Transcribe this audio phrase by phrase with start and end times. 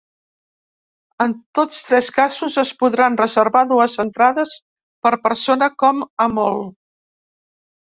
[1.25, 4.57] En tots tres casos, es podran reservar dues entrades
[5.07, 6.77] per persona com a molt.